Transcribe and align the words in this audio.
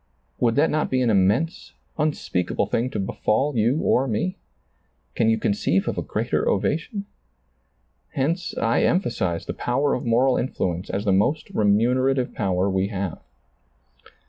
Would 0.39 0.55
that 0.55 0.71
not 0.71 0.89
be 0.89 1.03
an 1.03 1.11
immense, 1.11 1.73
unspeakable 1.95 2.65
thing 2.65 2.89
to 2.89 2.99
befall 2.99 3.55
you 3.55 3.81
or 3.81 4.07
me? 4.07 4.35
Can 5.13 5.29
you 5.29 5.37
conceive 5.37 5.87
of 5.87 5.95
a 5.95 6.01
greater 6.01 6.49
ova 6.49 6.75
tion? 6.75 7.05
Hence 8.13 8.57
I 8.57 8.81
emphasize 8.81 9.45
the 9.45 9.53
power 9.53 9.93
of 9.93 10.03
moral 10.03 10.37
influence 10.37 10.89
as 10.89 11.05
the 11.05 11.11
most 11.13 11.51
remunerative 11.51 12.33
power 12.33 12.67
we 12.67 12.87
have. 12.87 13.19